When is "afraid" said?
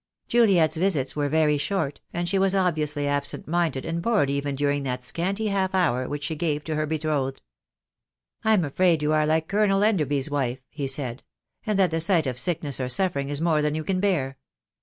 8.65-9.03